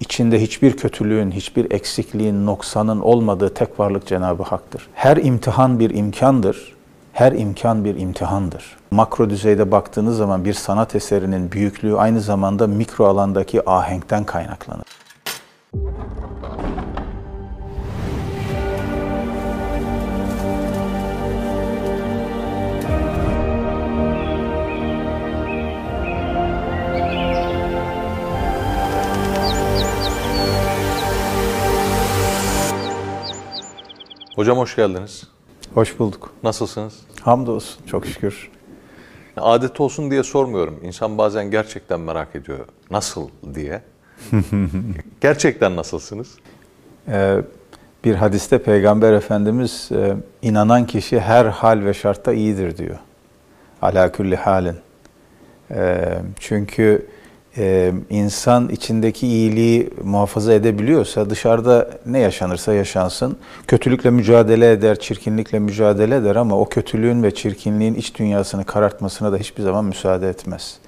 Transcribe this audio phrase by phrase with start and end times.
[0.00, 4.88] içinde hiçbir kötülüğün, hiçbir eksikliğin, noksanın olmadığı tek varlık Cenab-ı Hak'tır.
[4.94, 6.76] Her imtihan bir imkandır,
[7.12, 8.76] her imkan bir imtihandır.
[8.90, 14.84] Makro düzeyde baktığınız zaman bir sanat eserinin büyüklüğü aynı zamanda mikro alandaki ahenkten kaynaklanır.
[34.38, 35.24] Hocam hoş geldiniz.
[35.74, 36.30] Hoş bulduk.
[36.42, 36.94] Nasılsınız?
[37.20, 38.50] Hamdolsun, çok şükür.
[39.36, 40.80] Adet olsun diye sormuyorum.
[40.82, 42.58] İnsan bazen gerçekten merak ediyor.
[42.90, 43.82] Nasıl diye.
[45.20, 46.34] gerçekten nasılsınız?
[47.08, 47.42] Ee,
[48.04, 52.98] bir hadiste Peygamber Efendimiz e, inanan kişi her hal ve şartta iyidir diyor.
[53.82, 54.76] Ala külli halin.
[55.70, 57.06] Ee, çünkü
[57.58, 63.36] e, insan içindeki iyiliği muhafaza edebiliyorsa dışarıda ne yaşanırsa yaşansın
[63.66, 69.36] kötülükle mücadele eder, çirkinlikle mücadele eder ama o kötülüğün ve çirkinliğin iç dünyasını karartmasına da
[69.36, 70.78] hiçbir zaman müsaade etmez.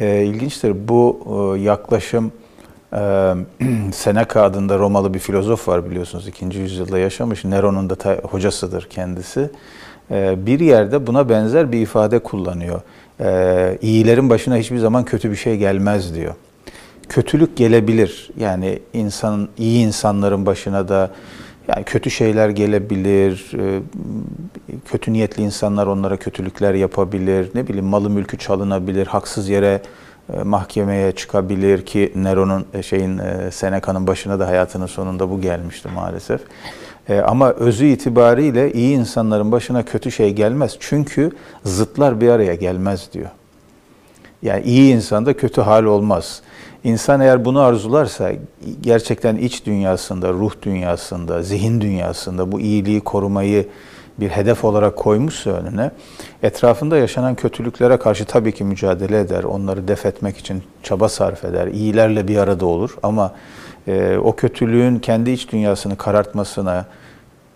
[0.00, 1.18] E, ilginçtir bu
[1.56, 2.32] e, yaklaşım
[2.92, 3.34] e,
[3.92, 7.44] Seneca adında Romalı bir filozof var biliyorsunuz ikinci yüzyılda yaşamış.
[7.44, 9.50] Neron'un da hocasıdır kendisi.
[10.10, 12.80] E, bir yerde buna benzer bir ifade kullanıyor
[13.20, 16.34] e, iyilerin başına hiçbir zaman kötü bir şey gelmez diyor.
[17.08, 18.30] Kötülük gelebilir.
[18.36, 21.10] Yani insan iyi insanların başına da
[21.68, 23.50] yani kötü şeyler gelebilir.
[23.58, 23.80] E,
[24.84, 27.50] kötü niyetli insanlar onlara kötülükler yapabilir.
[27.54, 29.06] Ne bileyim malı mülkü çalınabilir.
[29.06, 29.82] Haksız yere
[30.32, 35.88] e, mahkemeye çıkabilir ki Nero'nun e, şeyin e, Seneca'nın başına da hayatının sonunda bu gelmişti
[35.94, 36.40] maalesef.
[37.08, 40.76] E, ama özü itibariyle iyi insanların başına kötü şey gelmez.
[40.80, 41.30] Çünkü
[41.64, 43.30] zıtlar bir araya gelmez diyor.
[44.42, 46.42] Yani iyi insanda kötü hal olmaz.
[46.84, 48.32] İnsan eğer bunu arzularsa
[48.80, 53.68] gerçekten iç dünyasında, ruh dünyasında, zihin dünyasında bu iyiliği korumayı
[54.20, 55.90] bir hedef olarak koymuşsa önüne,
[56.42, 61.66] etrafında yaşanan kötülüklere karşı tabii ki mücadele eder, onları def etmek için çaba sarf eder,
[61.66, 63.32] iyilerle bir arada olur ama
[63.88, 66.86] e, o kötülüğün kendi iç dünyasını karartmasına,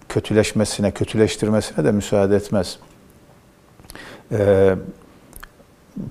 [0.08, 2.78] kötüleşmesine, kötüleştirmesine de müsaade etmez.
[4.32, 4.74] E,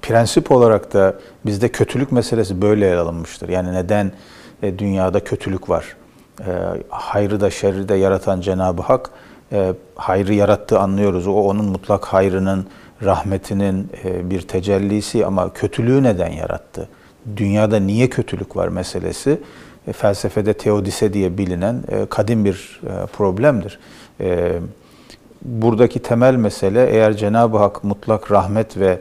[0.01, 3.49] prensip olarak da bizde kötülük meselesi böyle ele alınmıştır.
[3.49, 4.11] Yani neden
[4.63, 5.95] e, dünyada kötülük var?
[6.39, 6.51] E,
[6.89, 9.09] hayrı da şerri de yaratan Cenab-ı Hak
[9.51, 11.27] e, hayrı yarattığı anlıyoruz.
[11.27, 12.67] O onun mutlak hayrının,
[13.03, 16.89] rahmetinin e, bir tecellisi ama kötülüğü neden yarattı?
[17.37, 19.39] Dünyada niye kötülük var meselesi
[19.93, 23.79] felsefede teodise diye bilinen e, kadim bir e, problemdir.
[25.41, 28.99] Buradaki temel mesele eğer Cenab-ı Hak mutlak rahmet ve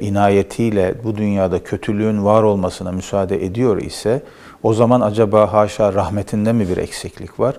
[0.00, 4.22] inayetiyle bu dünyada kötülüğün var olmasına müsaade ediyor ise
[4.62, 7.56] o zaman acaba haşa rahmetinde mi bir eksiklik var?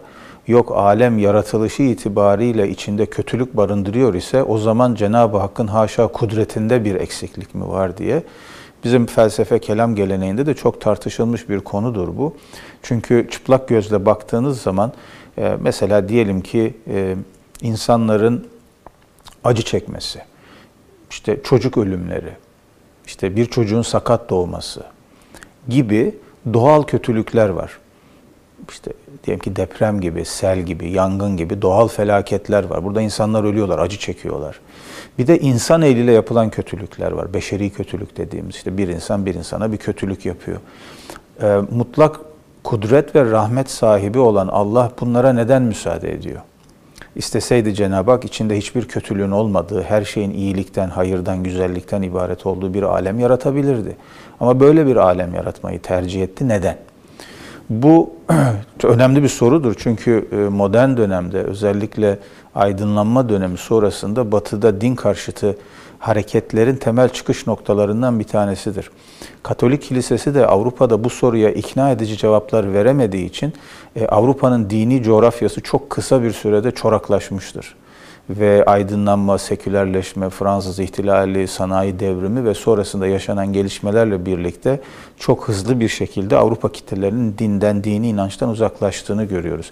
[0.47, 6.95] Yok alem yaratılışı itibariyle içinde kötülük barındırıyor ise o zaman Cenab-ı Hakk'ın haşa kudretinde bir
[6.95, 8.24] eksiklik mi var diye
[8.85, 12.35] Bizim felsefe kelam geleneğinde de çok tartışılmış bir konudur bu.
[12.84, 14.94] Çünkü çıplak gözle baktığınız zaman
[15.38, 17.16] e, mesela diyelim ki e,
[17.62, 18.47] insanların
[19.44, 20.22] acı çekmesi,
[21.09, 22.31] işte çocuk ölümleri,
[23.06, 24.84] işte bir çocuğun sakat doğması
[25.69, 26.16] gibi
[26.53, 27.79] doğal kötülükler var.
[28.69, 28.91] İşte
[29.23, 32.83] diyelim ki deprem gibi, sel gibi, yangın gibi doğal felaketler var.
[32.83, 34.59] Burada insanlar ölüyorlar, acı çekiyorlar.
[35.19, 37.33] Bir de insan eliyle yapılan kötülükler var.
[37.33, 40.57] Beşeri kötülük dediğimiz işte bir insan bir insana bir kötülük yapıyor.
[41.41, 42.19] Ee, mutlak
[42.63, 46.41] kudret ve rahmet sahibi olan Allah bunlara neden müsaade ediyor?
[47.15, 52.83] İsteseydi Cenab-ı Hak içinde hiçbir kötülüğün olmadığı, her şeyin iyilikten, hayırdan, güzellikten ibaret olduğu bir
[52.83, 53.95] alem yaratabilirdi.
[54.39, 56.47] Ama böyle bir alem yaratmayı tercih etti.
[56.47, 56.77] Neden?
[57.69, 58.13] Bu
[58.83, 62.19] önemli bir sorudur çünkü e, modern dönemde özellikle
[62.55, 65.57] aydınlanma dönemi sonrasında batıda din karşıtı
[65.99, 68.91] hareketlerin temel çıkış noktalarından bir tanesidir.
[69.43, 73.53] Katolik Kilisesi de Avrupa'da bu soruya ikna edici cevaplar veremediği için
[73.95, 77.75] e, Avrupa'nın dini coğrafyası çok kısa bir sürede çoraklaşmıştır
[78.30, 84.80] ve aydınlanma, sekülerleşme, Fransız ihtilali, sanayi devrimi ve sonrasında yaşanan gelişmelerle birlikte
[85.19, 89.72] çok hızlı bir şekilde Avrupa kitlelerinin dinden, dini inançtan uzaklaştığını görüyoruz.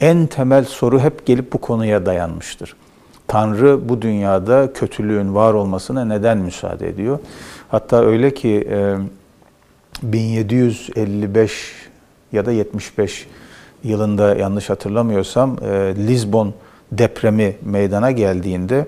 [0.00, 2.76] En temel soru hep gelip bu konuya dayanmıştır.
[3.26, 7.18] Tanrı bu dünyada kötülüğün var olmasına neden müsaade ediyor?
[7.68, 8.68] Hatta öyle ki
[10.02, 11.72] 1755
[12.32, 13.26] ya da 75
[13.84, 15.56] yılında yanlış hatırlamıyorsam
[15.96, 16.54] Lisbon
[16.92, 18.86] depremi meydana geldiğinde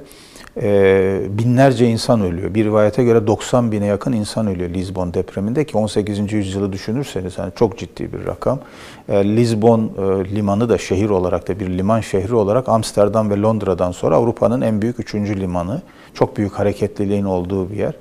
[0.62, 2.54] e, binlerce insan ölüyor.
[2.54, 6.32] Bir rivayete göre 90 bine yakın insan ölüyor Lisbon depreminde ki 18.
[6.32, 8.60] yüzyılı düşünürseniz yani çok ciddi bir rakam.
[9.08, 13.93] E, Lisbon e, limanı da şehir olarak da bir liman şehri olarak Amsterdam ve Londra'dan
[13.93, 15.82] sonra Avrupa'nın en büyük üçüncü limanı.
[16.14, 17.94] Çok büyük hareketliliğin olduğu bir yer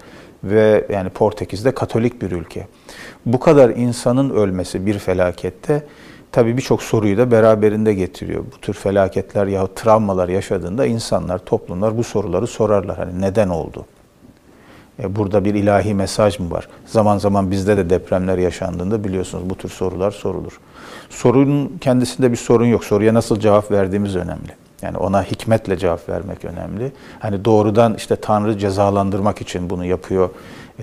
[0.44, 2.68] ve yani Portekiz'de Katolik bir ülke.
[3.25, 5.83] Bu kadar insanın ölmesi bir felakette
[6.35, 8.43] tabii birçok soruyu da beraberinde getiriyor.
[8.55, 12.97] Bu tür felaketler ya travmalar yaşadığında insanlar, toplumlar bu soruları sorarlar.
[12.97, 13.85] Hani neden oldu?
[14.99, 16.67] E, burada bir ilahi mesaj mı var?
[16.85, 20.59] Zaman zaman bizde de depremler yaşandığında biliyorsunuz bu tür sorular sorulur.
[21.09, 22.83] Sorunun kendisinde bir sorun yok.
[22.83, 24.51] Soruya nasıl cevap verdiğimiz önemli.
[24.81, 26.91] Yani ona hikmetle cevap vermek önemli.
[27.19, 30.29] Hani doğrudan işte Tanrı cezalandırmak için bunu yapıyor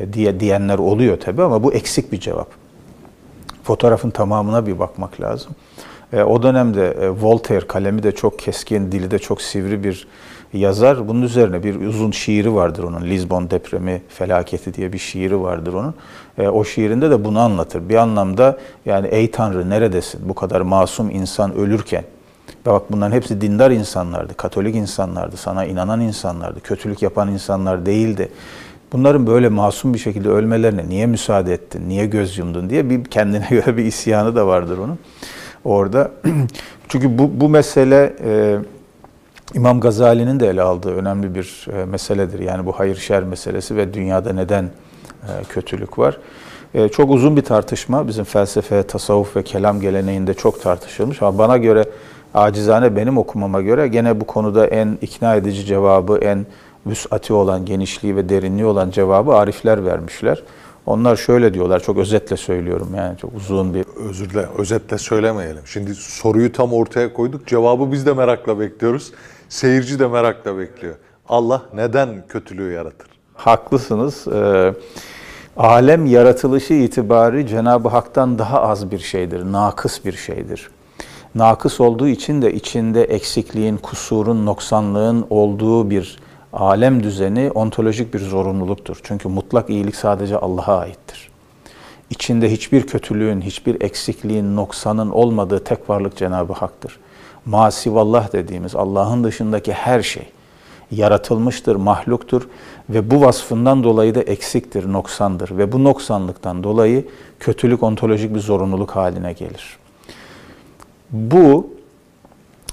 [0.00, 2.61] e, diye diyenler oluyor tabii ama bu eksik bir cevap.
[3.62, 5.52] Fotoğrafın tamamına bir bakmak lazım.
[6.12, 10.08] E, o dönemde e, Voltaire kalemi de çok keskin, dili de çok sivri bir
[10.52, 11.08] yazar.
[11.08, 13.02] Bunun üzerine bir uzun şiiri vardır onun.
[13.02, 15.94] Lisbon depremi felaketi diye bir şiiri vardır onun.
[16.38, 17.88] E, o şiirinde de bunu anlatır.
[17.88, 20.28] Bir anlamda yani ey Tanrı neredesin?
[20.28, 22.04] Bu kadar masum insan ölürken
[22.66, 28.28] ve bak bunların hepsi dindar insanlardı, katolik insanlardı, sana inanan insanlardı, kötülük yapan insanlar değildi.
[28.92, 33.46] Bunların böyle masum bir şekilde ölmelerine niye müsaade ettin, niye göz yumdun diye bir kendine
[33.50, 34.98] göre bir isyanı da vardır onun
[35.64, 36.10] orada.
[36.88, 38.58] Çünkü bu, bu mesele e,
[39.54, 42.38] İmam Gazali'nin de ele aldığı önemli bir e, meseledir.
[42.38, 46.18] Yani bu hayır şer meselesi ve dünyada neden e, kötülük var.
[46.74, 48.08] E, çok uzun bir tartışma.
[48.08, 51.22] Bizim felsefe, tasavvuf ve kelam geleneğinde çok tartışılmış.
[51.22, 51.84] Ama bana göre
[52.34, 56.46] acizane benim okumama göre gene bu konuda en ikna edici cevabı, en
[56.86, 60.42] vüsati olan, genişliği ve derinliği olan cevabı arifler vermişler.
[60.86, 63.84] Onlar şöyle diyorlar, çok özetle söylüyorum yani çok uzun bir...
[64.10, 65.62] Özür dilerim, özetle söylemeyelim.
[65.66, 69.12] Şimdi soruyu tam ortaya koyduk, cevabı biz de merakla bekliyoruz.
[69.48, 70.94] Seyirci de merakla bekliyor.
[71.28, 73.08] Allah neden kötülüğü yaratır?
[73.34, 74.28] Haklısınız.
[74.28, 74.74] Ee,
[75.56, 80.70] alem yaratılışı itibari Cenab-ı Hak'tan daha az bir şeydir, nakıs bir şeydir
[81.34, 86.18] nakıs olduğu için de içinde eksikliğin, kusurun, noksanlığın olduğu bir
[86.52, 89.00] alem düzeni ontolojik bir zorunluluktur.
[89.02, 91.30] Çünkü mutlak iyilik sadece Allah'a aittir.
[92.10, 96.98] İçinde hiçbir kötülüğün, hiçbir eksikliğin, noksanın olmadığı tek varlık Cenab-ı Hak'tır.
[97.46, 100.28] Masivallah dediğimiz Allah'ın dışındaki her şey
[100.90, 102.48] yaratılmıştır, mahluktur
[102.90, 107.08] ve bu vasfından dolayı da eksiktir, noksandır ve bu noksanlıktan dolayı
[107.40, 109.78] kötülük ontolojik bir zorunluluk haline gelir.
[111.10, 111.70] Bu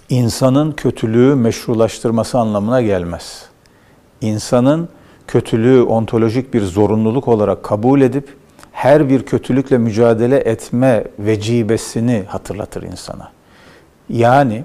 [0.09, 3.48] insanın kötülüğü meşrulaştırması anlamına gelmez.
[4.21, 4.89] İnsanın
[5.27, 8.36] kötülüğü ontolojik bir zorunluluk olarak kabul edip
[8.71, 13.31] her bir kötülükle mücadele etme vecibesini hatırlatır insana.
[14.10, 14.63] Yani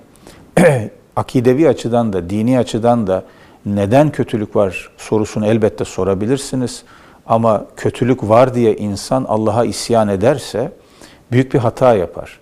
[1.16, 3.24] akidevi açıdan da, dini açıdan da
[3.66, 6.82] neden kötülük var sorusunu elbette sorabilirsiniz.
[7.26, 10.72] Ama kötülük var diye insan Allah'a isyan ederse
[11.32, 12.40] büyük bir hata yapar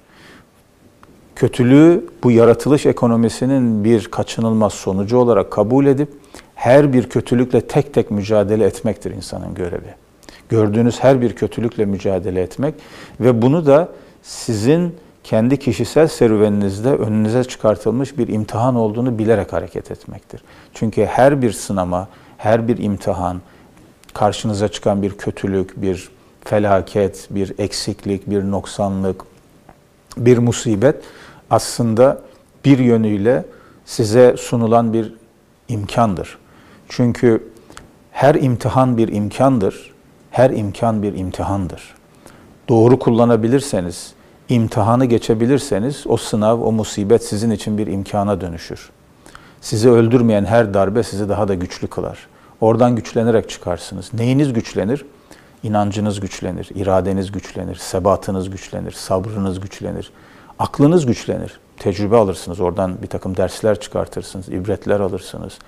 [1.42, 6.12] kötülüğü bu yaratılış ekonomisinin bir kaçınılmaz sonucu olarak kabul edip
[6.62, 9.94] her bir kötülükle tek tek mücadele etmektir insanın görevi.
[10.48, 12.74] Gördüğünüz her bir kötülükle mücadele etmek
[13.20, 13.88] ve bunu da
[14.22, 20.42] sizin kendi kişisel serüveninizde önünüze çıkartılmış bir imtihan olduğunu bilerek hareket etmektir.
[20.74, 23.40] Çünkü her bir sınama, her bir imtihan,
[24.14, 26.08] karşınıza çıkan bir kötülük, bir
[26.44, 29.22] felaket, bir eksiklik, bir noksanlık,
[30.16, 30.96] bir musibet
[31.50, 32.22] aslında
[32.64, 33.44] bir yönüyle
[33.84, 35.14] size sunulan bir
[35.68, 36.41] imkandır.
[36.96, 37.48] Çünkü
[38.10, 39.92] her imtihan bir imkandır,
[40.30, 41.94] her imkan bir imtihandır.
[42.68, 44.12] Doğru kullanabilirseniz,
[44.48, 48.90] imtihanı geçebilirseniz o sınav, o musibet sizin için bir imkana dönüşür.
[49.60, 52.26] Sizi öldürmeyen her darbe sizi daha da güçlü kılar.
[52.60, 54.14] Oradan güçlenerek çıkarsınız.
[54.14, 55.04] Neyiniz güçlenir?
[55.62, 60.12] İnancınız güçlenir, iradeniz güçlenir, sebatınız güçlenir, sabrınız güçlenir,
[60.58, 61.60] aklınız güçlenir.
[61.78, 65.58] Tecrübe alırsınız, oradan bir takım dersler çıkartırsınız, ibretler alırsınız.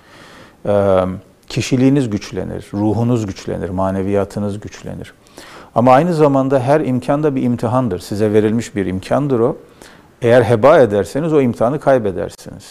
[1.48, 5.14] Kişiliğiniz güçlenir, ruhunuz güçlenir, maneviyatınız güçlenir.
[5.74, 7.98] Ama aynı zamanda her imkan da bir imtihandır.
[7.98, 9.56] Size verilmiş bir imkandır o.
[10.22, 12.64] Eğer heba ederseniz o imtihanı kaybedersiniz.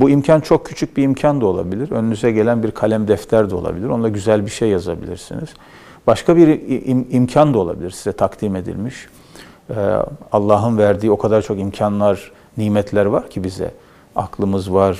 [0.00, 1.90] Bu imkan çok küçük bir imkan da olabilir.
[1.90, 3.88] Önünüze gelen bir kalem defter de olabilir.
[3.88, 5.48] Onunla güzel bir şey yazabilirsiniz.
[6.06, 9.08] Başka bir im- imkan da olabilir size takdim edilmiş.
[9.70, 9.74] Ee,
[10.32, 13.70] Allah'ın verdiği o kadar çok imkanlar, nimetler var ki bize.
[14.16, 14.98] Aklımız var,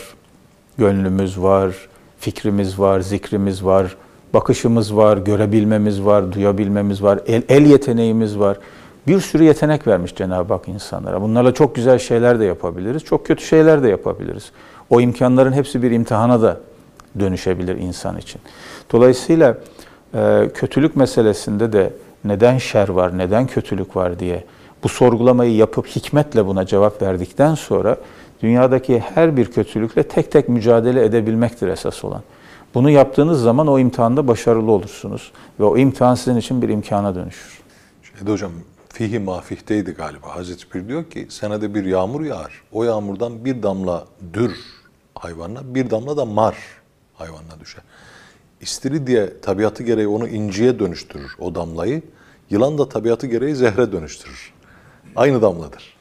[0.79, 1.89] gönlümüz var,
[2.27, 3.97] fikrimiz var, zikrimiz var,
[4.35, 8.59] bakışımız var, görebilmemiz var, duyabilmemiz var, el, el yeteneğimiz var.
[9.07, 11.23] Bir sürü yetenek vermiş Cenab-ı Hak insanlara.
[11.23, 14.51] Bunlarla çok güzel şeyler de yapabiliriz, çok kötü şeyler de yapabiliriz.
[14.91, 16.61] O imkanların hepsi bir imtihana da
[17.21, 18.41] dönüşebilir insan için.
[18.93, 19.59] Dolayısıyla
[20.15, 21.93] e, kötülük meselesinde de
[22.25, 24.45] neden şer var, neden kötülük var diye
[24.85, 27.97] bu sorgulamayı yapıp hikmetle buna cevap verdikten sonra
[28.43, 32.23] dünyadaki her bir kötülükle tek tek mücadele edebilmektir esas olan.
[32.75, 37.61] Bunu yaptığınız zaman o imtihanda başarılı olursunuz ve o imtihan sizin için bir imkana dönüşür.
[38.03, 38.53] Şeyde hocam
[38.89, 40.37] fihi mafihteydi galiba.
[40.37, 42.63] Hazreti Pir diyor ki senede bir yağmur yağar.
[42.73, 44.57] O yağmurdan bir damla dür
[45.15, 46.57] hayvanına, bir damla da mar
[47.15, 47.83] hayvanına düşer.
[48.61, 52.03] İstiridye tabiatı gereği onu inciye dönüştürür o damlayı.
[52.51, 54.53] Yılan da tabiatı gereği zehre dönüştürür.
[55.17, 55.96] Aynı damladır.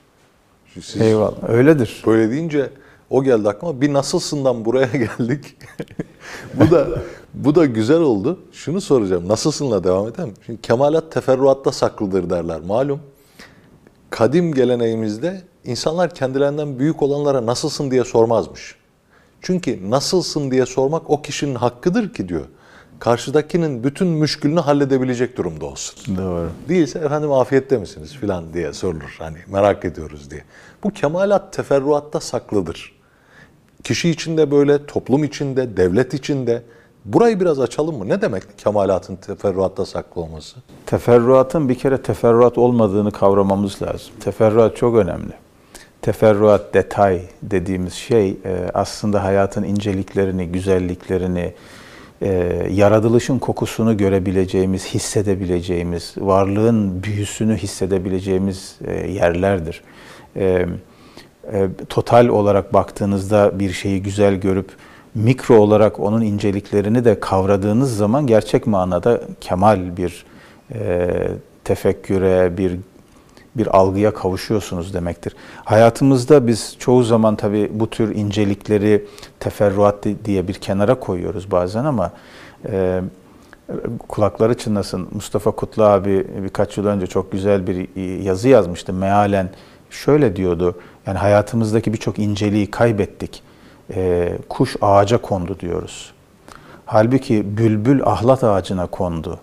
[0.81, 1.49] Siz Eyvallah.
[1.49, 2.03] Öyledir.
[2.07, 2.69] Böyle deyince
[3.09, 3.81] o geldi aklıma.
[3.81, 5.57] Bir nasılsından buraya geldik.
[6.53, 6.87] bu da
[7.33, 8.39] bu da güzel oldu.
[8.51, 9.27] Şunu soracağım.
[9.27, 10.33] Nasılsınla devam edelim.
[10.45, 12.59] Şimdi kemalat teferruatta saklıdır derler.
[12.61, 12.99] Malum
[14.09, 18.75] kadim geleneğimizde insanlar kendilerinden büyük olanlara nasılsın diye sormazmış.
[19.41, 22.45] Çünkü nasılsın diye sormak o kişinin hakkıdır ki diyor.
[23.05, 26.17] Karşıdakinin bütün müşkülünü halledebilecek durumda olsun.
[26.17, 26.49] Doğru.
[26.69, 29.15] Değilse efendim afiyette misiniz filan diye sorulur.
[29.19, 30.43] Hani merak ediyoruz diye.
[30.83, 32.95] Bu kemalat teferruatta saklıdır.
[33.83, 36.63] Kişi içinde böyle, toplum içinde, devlet içinde.
[37.05, 38.09] Burayı biraz açalım mı?
[38.09, 40.55] Ne demek kemalatın teferruatta saklı olması?
[40.85, 44.13] Teferruatın bir kere teferruat olmadığını kavramamız lazım.
[44.19, 45.33] Teferruat çok önemli.
[46.01, 51.53] Teferruat, detay dediğimiz şey e, aslında hayatın inceliklerini, güzelliklerini,
[52.21, 52.27] e,
[52.71, 59.81] yaratılışın kokusunu görebileceğimiz, hissedebileceğimiz, varlığın büyüsünü hissedebileceğimiz e, yerlerdir.
[61.89, 64.69] Total olarak baktığınızda bir şeyi güzel görüp
[65.15, 70.25] mikro olarak onun inceliklerini de kavradığınız zaman gerçek manada kemal bir
[71.63, 72.77] tefekküre, bir
[73.57, 75.35] bir algıya kavuşuyorsunuz demektir.
[75.65, 79.05] Hayatımızda biz çoğu zaman tabii bu tür incelikleri
[79.39, 82.11] teferruat diye bir kenara koyuyoruz bazen ama
[82.69, 83.01] e,
[84.07, 85.07] kulakları çınlasın.
[85.13, 88.93] Mustafa Kutlu abi birkaç yıl önce çok güzel bir yazı yazmıştı.
[88.93, 89.49] Mealen
[89.89, 90.79] şöyle diyordu.
[91.07, 93.43] Yani hayatımızdaki birçok inceliği kaybettik.
[93.95, 96.13] E, kuş ağaca kondu diyoruz.
[96.85, 99.39] Halbuki bülbül ahlat ağacına kondu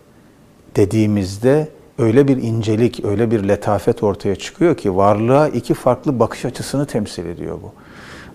[0.77, 1.69] dediğimizde
[2.03, 7.27] öyle bir incelik, öyle bir letafet ortaya çıkıyor ki varlığa iki farklı bakış açısını temsil
[7.27, 7.73] ediyor bu.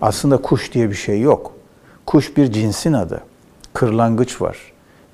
[0.00, 1.52] Aslında kuş diye bir şey yok.
[2.06, 3.20] Kuş bir cinsin adı.
[3.74, 4.58] Kırlangıç var,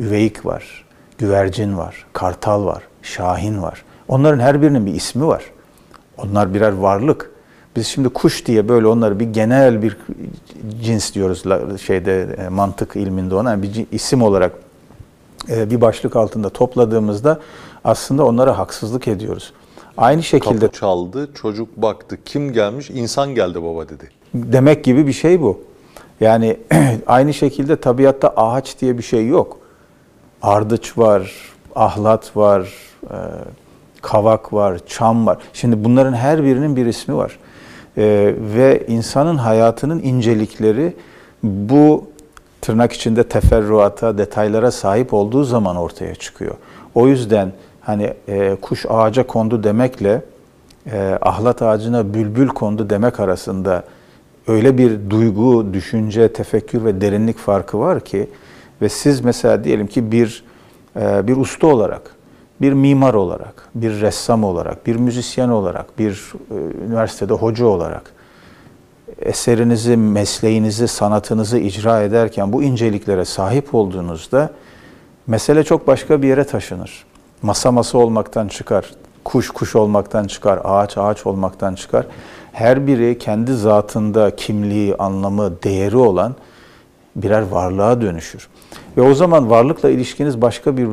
[0.01, 0.85] üveyik var,
[1.19, 3.85] güvercin var, kartal var, şahin var.
[4.09, 5.45] Onların her birinin bir ismi var.
[6.17, 7.31] Onlar birer varlık.
[7.77, 9.97] Biz şimdi kuş diye böyle onları bir genel bir
[10.83, 11.43] cins diyoruz
[11.81, 14.53] şeyde e, mantık ilminde ona bir isim olarak
[15.51, 17.41] e, bir başlık altında topladığımızda
[17.85, 19.53] aslında onlara haksızlık ediyoruz.
[19.97, 22.19] Aynı şekilde Kapı çaldı, çocuk baktı.
[22.25, 22.91] Kim gelmiş?
[22.91, 24.11] İnsan geldi baba dedi.
[24.35, 25.61] Demek gibi bir şey bu.
[26.21, 26.57] Yani
[27.07, 29.59] aynı şekilde tabiatta ağaç diye bir şey yok.
[30.43, 31.33] Ardıç var,
[31.75, 32.69] ahlat var,
[33.11, 33.17] e,
[34.03, 35.39] kavak var, çam var.
[35.53, 37.39] Şimdi bunların her birinin bir ismi var.
[37.97, 40.97] E, ve insanın hayatının incelikleri
[41.43, 42.05] bu
[42.61, 46.55] tırnak içinde teferruata, detaylara sahip olduğu zaman ortaya çıkıyor.
[46.95, 47.53] O yüzden
[47.85, 50.23] hani e, kuş ağaca kondu demekle
[50.93, 53.85] e, ahlat ağacına bülbül kondu demek arasında
[54.49, 58.31] öyle bir duygu, düşünce, tefekkür ve derinlik farkı var ki
[58.83, 60.45] ve siz mesela diyelim ki bir
[60.97, 62.03] e, bir usta olarak,
[62.61, 66.55] bir mimar olarak, bir ressam olarak, bir müzisyen olarak, bir e,
[66.87, 68.03] üniversitede hoca olarak
[69.19, 74.51] eserinizi, mesleğinizi, sanatınızı icra ederken bu inceliklere sahip olduğunuzda
[75.27, 77.05] mesele çok başka bir yere taşınır.
[77.43, 78.91] Masa masa olmaktan çıkar,
[79.25, 82.07] kuş kuş olmaktan çıkar, ağaç ağaç olmaktan çıkar.
[82.53, 86.35] Her biri kendi zatında kimliği, anlamı, değeri olan
[87.17, 88.49] birer varlığa dönüşür.
[88.97, 90.89] Ve o zaman varlıkla ilişkiniz başka bir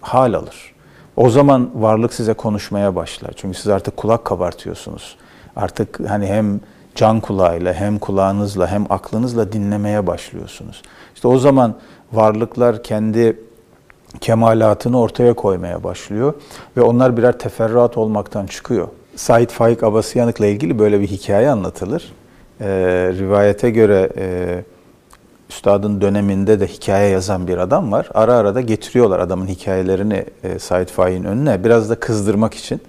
[0.00, 0.72] hal alır.
[1.16, 3.30] O zaman varlık size konuşmaya başlar.
[3.36, 5.16] Çünkü siz artık kulak kabartıyorsunuz.
[5.56, 6.60] Artık hani hem
[6.94, 10.82] can kulağıyla hem kulağınızla hem aklınızla dinlemeye başlıyorsunuz.
[11.14, 11.74] İşte o zaman
[12.12, 13.40] varlıklar kendi
[14.20, 16.34] kemalatını ortaya koymaya başlıyor
[16.76, 18.88] ve onlar birer teferruat olmaktan çıkıyor.
[19.16, 22.12] Said Faik Abasıyanık'la ilgili böyle bir hikaye anlatılır.
[22.60, 22.66] Ee,
[23.18, 24.64] rivayete göre e,
[25.50, 28.08] üstadın döneminde de hikaye yazan bir adam var.
[28.14, 32.80] Ara ara da getiriyorlar adamın hikayelerini e, Said Faik'in önüne biraz da kızdırmak için.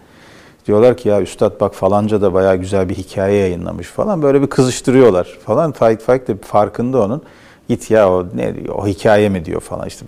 [0.66, 4.22] Diyorlar ki ya üstad bak falanca da bayağı güzel bir hikaye yayınlamış falan.
[4.22, 5.72] Böyle bir kızıştırıyorlar falan.
[5.72, 7.22] Faik Faik de farkında onun.
[7.68, 10.06] Git ya o ne o hikaye mi diyor falan işte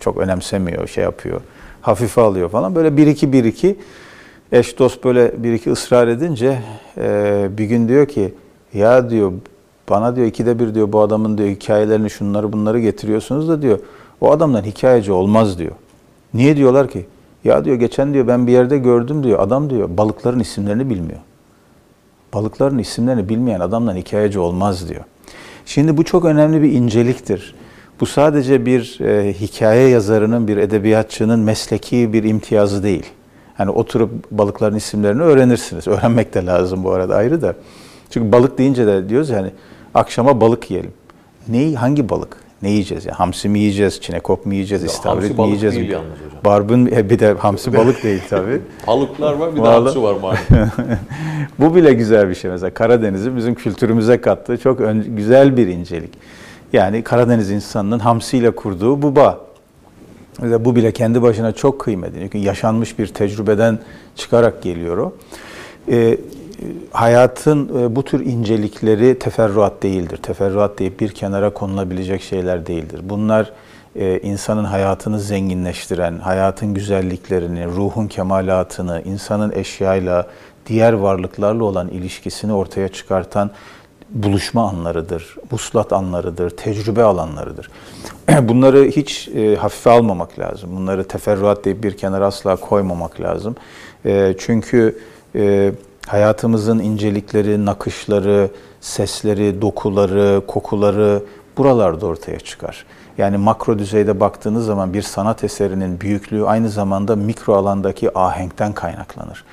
[0.00, 1.40] çok önemsemiyor, şey yapıyor.
[1.80, 2.74] Hafife alıyor falan.
[2.74, 3.76] Böyle bir iki bir iki
[4.52, 6.58] eş dost böyle bir iki ısrar edince
[6.98, 8.34] e, bir gün diyor ki
[8.74, 9.32] ya diyor
[9.90, 13.78] bana diyor ikide bir diyor bu adamın diyor hikayelerini şunları bunları getiriyorsunuz da diyor
[14.20, 15.72] o adamdan hikayeci olmaz diyor.
[16.34, 17.06] Niye diyorlar ki?
[17.44, 21.20] Ya diyor geçen diyor ben bir yerde gördüm diyor adam diyor balıkların isimlerini bilmiyor.
[22.34, 25.04] Balıkların isimlerini bilmeyen adamdan hikayeci olmaz diyor.
[25.66, 27.54] Şimdi bu çok önemli bir inceliktir.
[28.00, 33.06] Bu sadece bir e, hikaye yazarının, bir edebiyatçının mesleki bir imtiyazı değil.
[33.56, 35.88] Hani oturup balıkların isimlerini öğrenirsiniz.
[35.88, 37.54] Öğrenmek de lazım bu arada ayrı da.
[38.10, 39.50] Çünkü balık deyince de diyoruz yani
[39.94, 40.92] akşama balık yiyelim.
[41.48, 42.36] Neyi, hangi balık?
[42.62, 43.06] Ne yiyeceğiz?
[43.06, 45.76] Yani hamsi mi yiyeceğiz, çinekop mu yiyeceğiz, Ya, istavrit hamsi mi balık yiyeceğiz?
[45.76, 46.40] değil yalnız hocam.
[46.44, 48.60] Barbun, e, bir de hamsi balık değil tabii.
[48.86, 50.38] Balıklar var bir de Vallahi- hamsi var malum.
[51.58, 52.74] Bu bile güzel bir şey mesela.
[52.74, 56.10] Karadeniz'in bizim kültürümüze kattığı çok güzel bir incelik.
[56.76, 59.38] Yani Karadeniz insanının hamsiyle kurduğu bu bağ.
[60.42, 62.20] Ve bu bile kendi başına çok kıymetli.
[62.20, 63.78] Çünkü yaşanmış bir tecrübeden
[64.16, 65.12] çıkarak geliyor o.
[65.90, 66.18] Ee,
[66.90, 70.16] hayatın e, bu tür incelikleri teferruat değildir.
[70.16, 73.00] Teferruat deyip bir kenara konulabilecek şeyler değildir.
[73.04, 73.52] Bunlar
[73.96, 80.26] e, insanın hayatını zenginleştiren, hayatın güzelliklerini, ruhun kemalatını, insanın eşyayla,
[80.66, 83.50] diğer varlıklarla olan ilişkisini ortaya çıkartan
[84.10, 87.70] buluşma anlarıdır, buslat anlarıdır, tecrübe alanlarıdır.
[88.42, 90.70] Bunları hiç e, hafife almamak lazım.
[90.76, 93.56] Bunları teferruat deyip bir kenara asla koymamak lazım.
[94.04, 94.98] E, çünkü
[95.34, 95.72] e,
[96.06, 101.22] hayatımızın incelikleri, nakışları, sesleri, dokuları, kokuları
[101.56, 102.86] buralarda ortaya çıkar.
[103.18, 109.44] Yani makro düzeyde baktığınız zaman bir sanat eserinin büyüklüğü aynı zamanda mikro alandaki ahenkten kaynaklanır.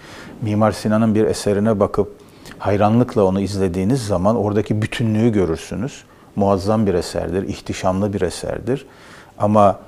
[0.42, 2.23] Mimar Sinan'ın bir eserine bakıp
[2.64, 6.04] hayranlıkla onu izlediğiniz zaman oradaki bütünlüğü görürsünüz.
[6.36, 8.86] Muazzam bir eserdir, ihtişamlı bir eserdir.
[9.38, 9.80] Ama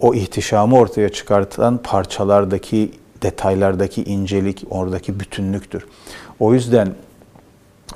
[0.00, 2.92] o ihtişamı ortaya çıkartan parçalardaki,
[3.22, 5.86] detaylardaki incelik, oradaki bütünlüktür.
[6.40, 6.94] O yüzden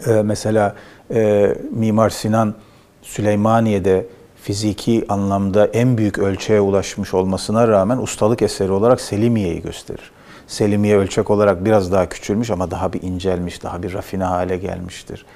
[0.06, 0.74] e, mesela
[1.14, 2.54] e, Mimar Sinan
[3.02, 4.06] Süleymaniye'de
[4.42, 10.10] fiziki anlamda en büyük ölçeğe ulaşmış olmasına rağmen ustalık eseri olarak Selimiye'yi gösterir.
[10.50, 15.26] Selimiye ölçek olarak biraz daha küçülmüş ama daha bir incelmiş, daha bir rafine hale gelmiştir.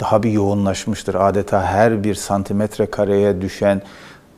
[0.00, 1.14] Daha bir yoğunlaşmıştır.
[1.14, 3.82] Adeta her bir santimetre kareye düşen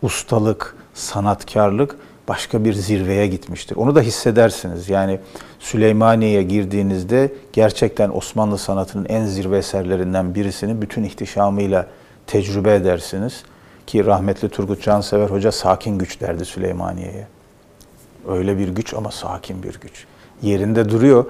[0.02, 1.96] ustalık, sanatkarlık
[2.28, 3.76] başka bir zirveye gitmiştir.
[3.76, 4.88] Onu da hissedersiniz.
[4.88, 5.20] Yani
[5.58, 11.86] Süleymaniye'ye girdiğinizde gerçekten Osmanlı sanatının en zirve eserlerinden birisini bütün ihtişamıyla
[12.26, 13.42] tecrübe edersiniz.
[13.86, 17.26] Ki rahmetli Turgut Cansever Hoca sakin güç derdi Süleymaniye'ye.
[18.28, 20.06] Öyle bir güç ama sakin bir güç.
[20.42, 21.24] Yerinde duruyor,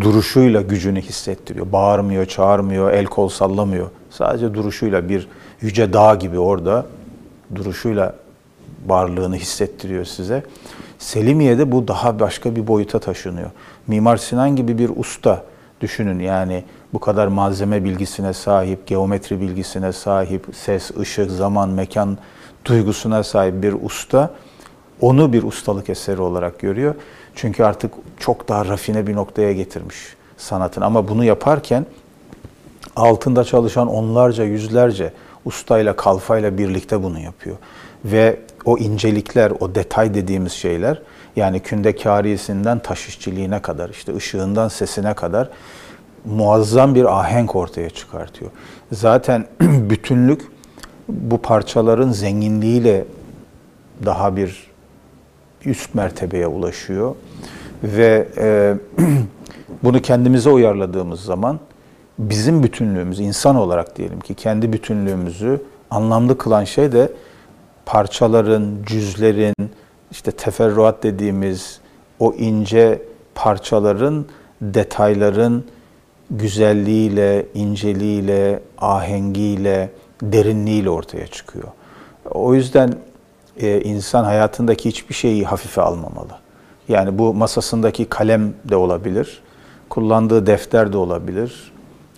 [0.00, 1.72] duruşuyla gücünü hissettiriyor.
[1.72, 3.90] Bağırmıyor, çağırmıyor, el kol sallamıyor.
[4.10, 5.28] Sadece duruşuyla bir
[5.60, 6.86] yüce dağ gibi orada
[7.54, 8.14] duruşuyla
[8.86, 10.42] varlığını hissettiriyor size.
[10.98, 13.50] Selimiye'de bu daha başka bir boyuta taşınıyor.
[13.86, 15.44] Mimar Sinan gibi bir usta
[15.80, 22.18] düşünün yani bu kadar malzeme bilgisine sahip, geometri bilgisine sahip, ses, ışık, zaman, mekan
[22.64, 24.34] duygusuna sahip bir usta
[25.00, 26.94] onu bir ustalık eseri olarak görüyor.
[27.34, 29.96] Çünkü artık çok daha rafine bir noktaya getirmiş
[30.36, 30.80] sanatın.
[30.80, 31.86] Ama bunu yaparken
[32.96, 35.12] altında çalışan onlarca, yüzlerce
[35.44, 37.56] ustayla, kalfayla birlikte bunu yapıyor.
[38.04, 41.02] Ve o incelikler, o detay dediğimiz şeyler
[41.36, 45.50] yani künde kariyesinden taş işçiliğine kadar, işte ışığından sesine kadar
[46.24, 48.50] muazzam bir ahenk ortaya çıkartıyor.
[48.92, 50.42] Zaten bütünlük
[51.08, 53.04] bu parçaların zenginliğiyle
[54.04, 54.69] daha bir
[55.64, 57.14] üst mertebeye ulaşıyor
[57.82, 58.74] ve e,
[59.82, 61.60] bunu kendimize uyarladığımız zaman
[62.18, 67.12] bizim bütünlüğümüz, insan olarak diyelim ki kendi bütünlüğümüzü anlamlı kılan şey de
[67.86, 69.54] parçaların, cüzlerin,
[70.10, 71.80] işte teferruat dediğimiz
[72.18, 73.02] o ince
[73.34, 74.26] parçaların,
[74.60, 75.64] detayların
[76.30, 79.90] güzelliğiyle, inceliğiyle, ahengiyle,
[80.22, 81.68] derinliğiyle ortaya çıkıyor.
[82.30, 82.94] O yüzden
[83.62, 86.38] e, insan hayatındaki hiçbir şeyi hafife almamalı.
[86.88, 89.42] Yani bu masasındaki kalem de olabilir,
[89.88, 91.72] kullandığı defter de olabilir,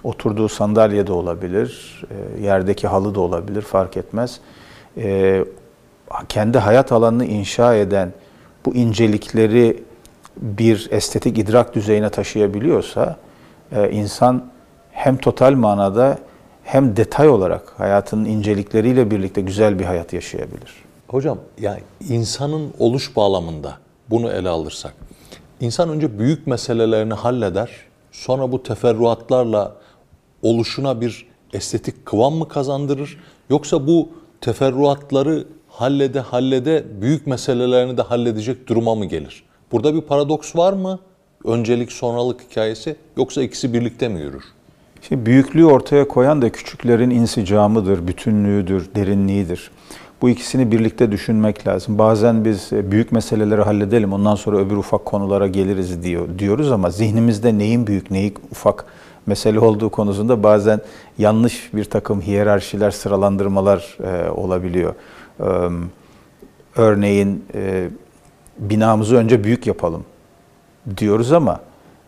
[0.05, 4.41] oturduğu sandalye de olabilir, e, yerdeki halı da olabilir fark etmez.
[4.97, 5.45] E,
[6.29, 8.13] kendi hayat alanını inşa eden
[8.67, 9.83] bu incelikleri
[10.37, 13.17] bir estetik idrak düzeyine taşıyabiliyorsa
[13.73, 14.45] e, insan
[14.91, 16.19] hem total manada
[16.65, 20.92] hem detay olarak hayatının incelikleriyle birlikte güzel bir hayat yaşayabilir.
[21.13, 23.77] Hocam yani insanın oluş bağlamında
[24.11, 24.95] bunu ele alırsak,
[25.61, 27.71] insan önce büyük meselelerini halleder,
[28.13, 29.77] sonra bu teferruatlarla
[30.43, 33.19] oluşuna bir estetik kıvam mı kazandırır?
[33.51, 34.09] Yoksa bu
[34.41, 39.45] teferruatları hallede hallede büyük meselelerini de halledecek duruma mı gelir?
[39.73, 40.99] Burada bir paradoks var mı?
[41.45, 44.45] Öncelik sonralık hikayesi yoksa ikisi birlikte mi yürür?
[45.09, 49.71] Şimdi büyüklüğü ortaya koyan da küçüklerin insicamıdır, bütünlüğüdür, derinliğidir.
[50.23, 51.99] Bu ikisini birlikte düşünmek lazım.
[51.99, 56.91] Bazen biz e, büyük meseleleri halledelim, ondan sonra öbür ufak konulara geliriz diyor diyoruz ama
[56.91, 58.85] zihnimizde neyin büyük, neyin ufak
[59.27, 60.81] mesele olduğu konusunda bazen
[61.19, 64.95] yanlış bir takım hiyerarşiler, sıralandırmalar e, olabiliyor.
[65.41, 65.47] E,
[66.77, 67.89] örneğin e,
[68.59, 70.05] binamızı önce büyük yapalım
[70.97, 71.61] diyoruz ama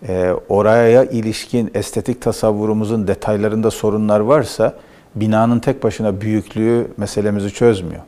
[0.09, 4.74] e, oraya ilişkin estetik tasavvurumuzun detaylarında sorunlar varsa
[5.16, 8.03] binanın tek başına büyüklüğü meselemizi çözmüyor.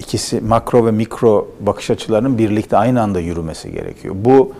[0.00, 4.14] İkisi makro ve mikro bakış açılarının birlikte aynı anda yürümesi gerekiyor.
[4.18, 4.52] Bu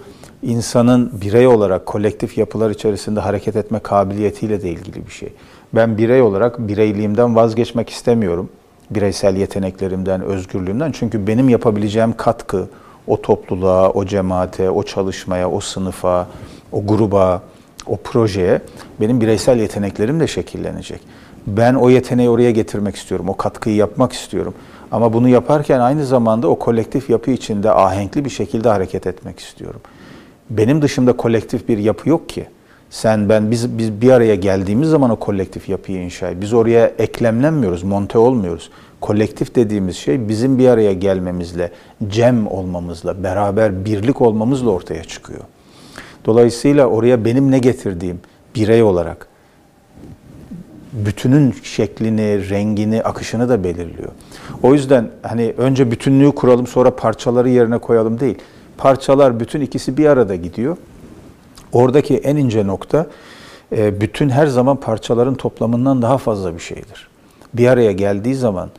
[0.43, 5.33] insanın birey olarak kolektif yapılar içerisinde hareket etme kabiliyetiyle de ilgili bir şey.
[5.75, 8.49] Ben birey olarak bireyliğimden vazgeçmek istemiyorum.
[8.91, 10.93] Bireysel yeteneklerimden, özgürlüğümden.
[10.93, 12.69] Çünkü benim yapabileceğim katkı
[13.07, 16.27] o topluluğa, o cemaate, o çalışmaya, o sınıfa,
[16.73, 17.43] o gruba,
[17.87, 18.61] o projeye
[19.01, 21.01] benim bireysel yeteneklerim de şekillenecek.
[21.47, 24.55] Ben o yeteneği oraya getirmek istiyorum, o katkıyı yapmak istiyorum.
[24.93, 29.81] Ama bunu yaparken aynı zamanda o kolektif yapı içinde ahenkli bir şekilde hareket etmek istiyorum.
[30.51, 32.47] Benim dışımda kolektif bir yapı yok ki.
[32.91, 36.43] Sen ben biz biz bir araya geldiğimiz zaman o kolektif yapıyı inşa ediyoruz.
[36.43, 38.71] Biz oraya eklemlenmiyoruz, monte olmuyoruz.
[39.01, 41.71] Kolektif dediğimiz şey bizim bir araya gelmemizle,
[42.09, 45.41] cem olmamızla, beraber birlik olmamızla ortaya çıkıyor.
[46.25, 48.21] Dolayısıyla oraya benim ne getirdiğim
[48.55, 49.27] birey olarak
[50.93, 54.11] bütünün şeklini, rengini, akışını da belirliyor.
[54.63, 58.39] O yüzden hani önce bütünlüğü kuralım sonra parçaları yerine koyalım değil.
[58.79, 60.77] Parçalar bütün ikisi bir arada gidiyor.
[61.73, 63.07] Oradaki en ince nokta
[63.77, 67.09] e, bütün her zaman parçaların toplamından daha fazla bir şeydir.
[67.55, 68.71] Bir araya geldiği zaman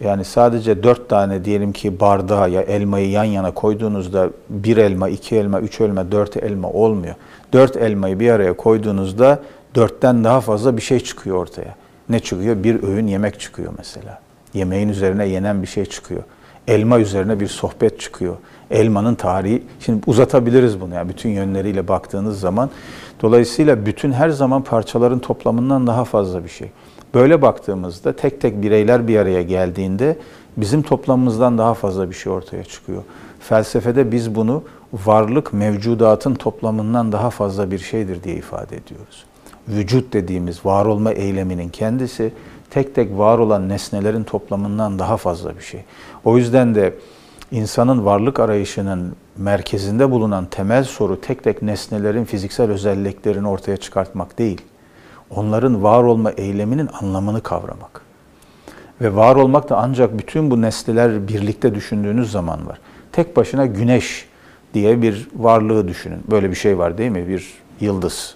[0.00, 5.36] yani sadece dört tane diyelim ki bardağı ya elmayı yan yana koyduğunuzda bir elma, iki
[5.36, 7.14] elma, üç elma, dört elma olmuyor.
[7.52, 9.38] Dört elmayı bir araya koyduğunuzda
[9.74, 11.74] dörtten daha fazla bir şey çıkıyor ortaya.
[12.08, 12.64] Ne çıkıyor?
[12.64, 14.20] Bir öğün yemek çıkıyor mesela.
[14.54, 16.22] Yemeğin üzerine yenen bir şey çıkıyor.
[16.68, 18.36] Elma üzerine bir sohbet çıkıyor.
[18.70, 22.70] Elmanın tarihi, şimdi uzatabiliriz bunu yani bütün yönleriyle baktığınız zaman.
[23.22, 26.70] Dolayısıyla bütün her zaman parçaların toplamından daha fazla bir şey.
[27.14, 30.18] Böyle baktığımızda tek tek bireyler bir araya geldiğinde
[30.56, 33.02] bizim toplamımızdan daha fazla bir şey ortaya çıkıyor.
[33.40, 39.24] Felsefede biz bunu varlık mevcudatın toplamından daha fazla bir şeydir diye ifade ediyoruz.
[39.68, 42.32] Vücut dediğimiz var olma eyleminin kendisi
[42.70, 45.84] tek tek var olan nesnelerin toplamından daha fazla bir şey.
[46.24, 46.94] O yüzden de
[47.52, 54.60] insanın varlık arayışının merkezinde bulunan temel soru tek tek nesnelerin fiziksel özelliklerini ortaya çıkartmak değil
[55.30, 58.00] onların var olma eyleminin anlamını kavramak.
[59.00, 62.78] Ve var olmak da ancak bütün bu nesneler birlikte düşündüğünüz zaman var.
[63.12, 64.28] Tek başına güneş
[64.74, 66.20] diye bir varlığı düşünün.
[66.30, 67.28] Böyle bir şey var değil mi?
[67.28, 68.34] Bir yıldız.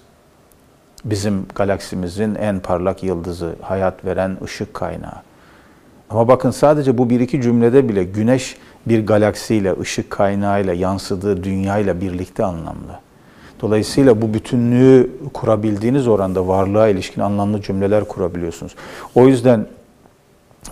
[1.05, 5.21] Bizim galaksimizin en parlak yıldızı, hayat veren ışık kaynağı.
[6.09, 12.01] Ama bakın sadece bu bir iki cümlede bile güneş bir galaksiyle, ışık kaynağıyla, yansıdığı dünyayla
[12.01, 12.99] birlikte anlamlı.
[13.65, 18.75] Dolayısıyla bu bütünlüğü kurabildiğiniz oranda varlığa ilişkin anlamlı cümleler kurabiliyorsunuz.
[19.15, 19.67] O yüzden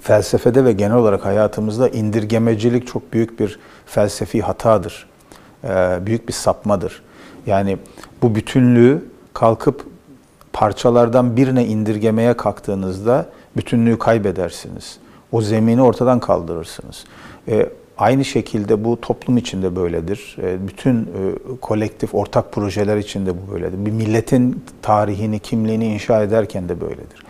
[0.02, 5.08] felsefede ve genel olarak hayatımızda indirgemecilik çok büyük bir felsefi hatadır.
[5.64, 7.02] Ee, büyük bir sapmadır.
[7.46, 7.78] Yani
[8.22, 9.86] bu bütünlüğü kalkıp
[10.54, 13.26] parçalardan birine indirgemeye kalktığınızda
[13.58, 14.98] bütünlüğü kaybedersiniz.
[15.32, 17.06] O zemini ortadan kaldırırsınız.
[17.98, 20.38] Aynı şekilde bu toplum içinde böyledir.
[20.44, 21.06] E, bütün e,
[21.62, 23.86] kolektif ortak projeler içinde bu böyledir.
[23.86, 27.24] Bir milletin tarihini, kimliğini inşa ederken de böyledir.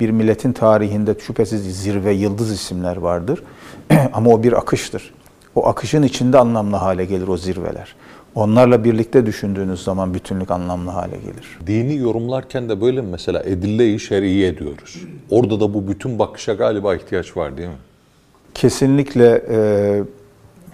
[0.00, 3.42] Bir milletin tarihinde şüphesiz zirve, yıldız isimler vardır.
[4.12, 5.14] Ama o bir akıştır.
[5.54, 7.94] O akışın içinde anlamlı hale gelir o zirveler.
[8.34, 11.58] Onlarla birlikte düşündüğünüz zaman bütünlük anlamlı hale gelir.
[11.66, 15.02] Dini yorumlarken de böyle mi mesela edille-i şer'iye diyoruz.
[15.30, 17.74] Orada da bu bütün bakışa galiba ihtiyaç var değil mi?
[18.58, 19.58] Kesinlikle e,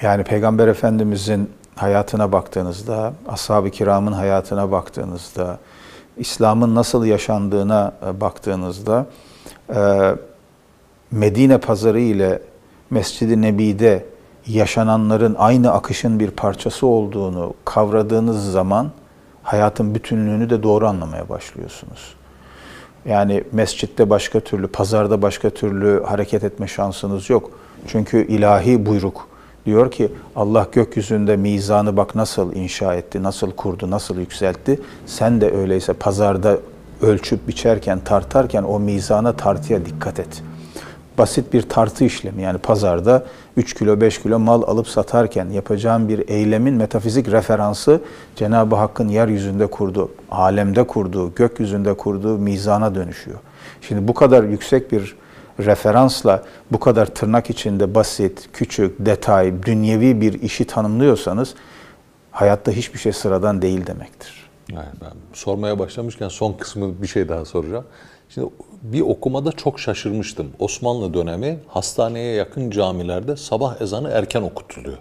[0.02, 5.58] yani Peygamber Efendimizin hayatına baktığınızda, ashab-ı kiramın hayatına baktığınızda,
[6.16, 9.06] İslam'ın nasıl yaşandığına e, baktığınızda
[9.74, 10.14] e,
[11.10, 12.42] Medine pazarı ile
[12.90, 14.04] Mescid-i Nebi'de
[14.46, 18.90] yaşananların aynı akışın bir parçası olduğunu kavradığınız zaman
[19.42, 22.14] hayatın bütünlüğünü de doğru anlamaya başlıyorsunuz.
[23.04, 27.63] Yani mescitte başka türlü, pazarda başka türlü hareket etme şansınız yok.
[27.86, 29.28] Çünkü ilahi buyruk
[29.66, 34.80] diyor ki Allah gökyüzünde mizanı bak nasıl inşa etti, nasıl kurdu, nasıl yükseltti.
[35.06, 36.58] Sen de öyleyse pazarda
[37.02, 40.42] ölçüp biçerken, tartarken o mizana tartıya dikkat et.
[41.18, 43.24] basit bir tartı işlemi yani pazarda
[43.56, 48.00] 3 kilo 5 kilo mal alıp satarken yapacağım bir eylemin metafizik referansı
[48.36, 53.38] Cenab-ı Hakk'ın yeryüzünde kurduğu, alemde kurduğu, gökyüzünde kurduğu mizana dönüşüyor.
[53.80, 55.16] Şimdi bu kadar yüksek bir
[55.58, 61.54] referansla bu kadar tırnak içinde basit, küçük, detay, dünyevi bir işi tanımlıyorsanız
[62.30, 64.44] hayatta hiçbir şey sıradan değil demektir.
[64.72, 67.84] Yani ben sormaya başlamışken son kısmı bir şey daha soracağım.
[68.28, 68.48] Şimdi
[68.82, 70.50] bir okumada çok şaşırmıştım.
[70.58, 74.98] Osmanlı dönemi hastaneye yakın camilerde sabah ezanı erken okutuluyor.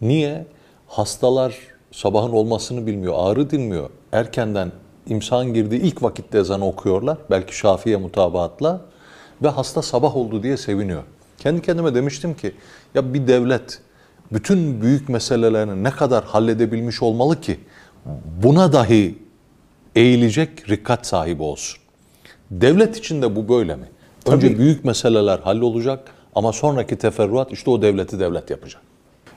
[0.00, 0.46] Niye?
[0.86, 1.56] Hastalar
[1.92, 3.90] sabahın olmasını bilmiyor, ağrı dinmiyor.
[4.12, 4.72] Erkenden
[5.06, 7.18] imsan girdiği ilk vakitte ezanı okuyorlar.
[7.30, 8.80] Belki Şafi'ye mutabaatla.
[9.42, 11.02] Ve hasta sabah oldu diye seviniyor.
[11.38, 12.52] Kendi kendime demiştim ki
[12.94, 13.80] ya bir devlet
[14.32, 17.60] bütün büyük meselelerini ne kadar halledebilmiş olmalı ki
[18.42, 19.18] buna dahi
[19.94, 21.80] eğilecek rikkat sahibi olsun.
[22.50, 23.88] Devlet için de bu böyle mi?
[24.26, 24.58] Önce Tabii.
[24.58, 28.82] büyük meseleler hallolacak ama sonraki teferruat işte o devleti devlet yapacak.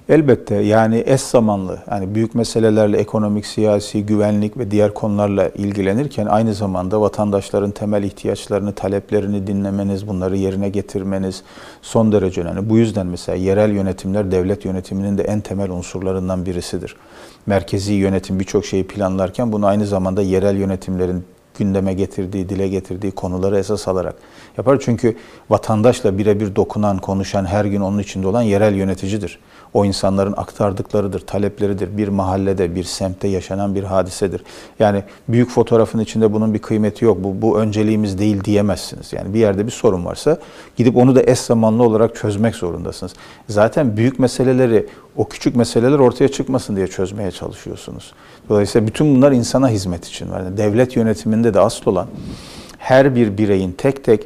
[0.10, 6.54] Elbette yani eş zamanlı yani büyük meselelerle ekonomik, siyasi, güvenlik ve diğer konularla ilgilenirken aynı
[6.54, 11.43] zamanda vatandaşların temel ihtiyaçlarını, taleplerini dinlemeniz, bunları yerine getirmeniz
[11.82, 12.69] son derece önemli.
[12.69, 16.95] Bu yüzden mesela yerel yönetimler devlet yönetiminin de en temel unsurlarından birisidir.
[17.45, 21.24] Merkezi yönetim birçok şeyi planlarken bunu aynı zamanda yerel yönetimlerin
[21.60, 24.15] gündeme getirdiği, dile getirdiği konuları esas alarak
[24.58, 24.78] yapar.
[24.82, 25.15] Çünkü
[25.50, 29.39] vatandaşla birebir dokunan, konuşan, her gün onun içinde olan yerel yöneticidir.
[29.73, 31.97] O insanların aktardıklarıdır, talepleridir.
[31.97, 34.43] Bir mahallede, bir semtte yaşanan bir hadisedir.
[34.79, 37.17] Yani büyük fotoğrafın içinde bunun bir kıymeti yok.
[37.23, 39.13] Bu, bu önceliğimiz değil diyemezsiniz.
[39.13, 40.38] Yani bir yerde bir sorun varsa
[40.75, 43.13] gidip onu da eş zamanlı olarak çözmek zorundasınız.
[43.49, 48.13] Zaten büyük meseleleri, o küçük meseleler ortaya çıkmasın diye çözmeye çalışıyorsunuz.
[48.49, 50.39] Dolayısıyla bütün bunlar insana hizmet için var.
[50.39, 52.08] Yani devlet yönetiminde de asıl olan
[52.77, 54.25] her bir bireyin tek tek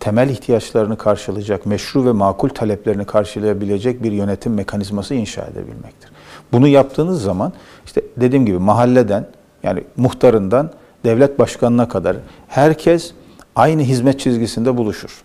[0.00, 6.10] temel ihtiyaçlarını karşılayacak, meşru ve makul taleplerini karşılayabilecek bir yönetim mekanizması inşa edebilmektir.
[6.52, 7.52] Bunu yaptığınız zaman
[7.86, 9.26] işte dediğim gibi mahalleden
[9.62, 10.70] yani muhtarından
[11.04, 12.16] devlet başkanına kadar
[12.48, 13.12] herkes
[13.56, 15.22] aynı hizmet çizgisinde buluşur.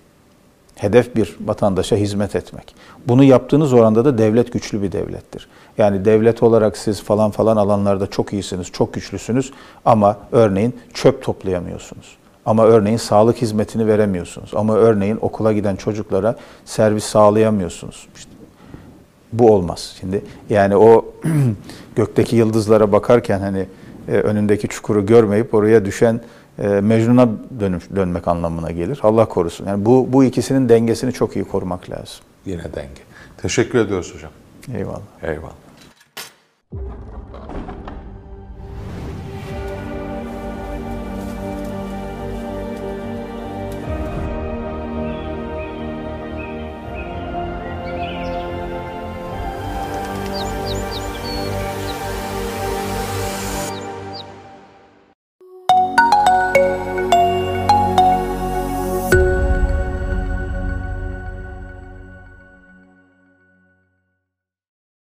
[0.76, 2.76] Hedef bir, vatandaşa hizmet etmek.
[3.08, 5.48] Bunu yaptığınız oranda da devlet güçlü bir devlettir.
[5.78, 9.52] Yani devlet olarak siz falan falan alanlarda çok iyisiniz, çok güçlüsünüz
[9.86, 12.21] ama örneğin çöp toplayamıyorsunuz.
[12.46, 14.52] Ama örneğin sağlık hizmetini veremiyorsunuz.
[14.56, 18.08] Ama örneğin okula giden çocuklara servis sağlayamıyorsunuz.
[18.16, 18.32] İşte
[19.34, 19.96] bu olmaz.
[20.00, 21.06] Şimdi yani o
[21.96, 23.66] gökteki yıldızlara bakarken hani
[24.08, 26.22] e, önündeki çukuru görmeyip oraya düşen
[26.60, 29.00] e, Mecnun'a dönüş, dönmek anlamına gelir.
[29.04, 29.66] Allah korusun.
[29.66, 32.20] Yani bu bu ikisinin dengesini çok iyi korumak lazım.
[32.46, 33.02] Yine denge.
[33.38, 34.32] Teşekkür ediyoruz hocam.
[34.76, 35.02] Eyvallah.
[35.24, 35.54] Eyvallah.